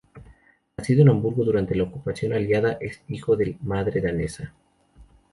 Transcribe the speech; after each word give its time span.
Nacido 0.77 1.03
en 1.03 1.09
Hamburgo 1.09 1.43
durante 1.45 1.75
la 1.75 1.83
ocupación 1.83 2.33
aliada, 2.33 2.75
es 2.81 3.03
hijo 3.07 3.35
de 3.35 3.55
madre 3.61 4.01
danesa. 4.01 4.51